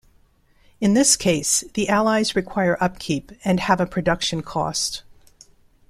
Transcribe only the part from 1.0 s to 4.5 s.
case, the allies require upkeep and have a production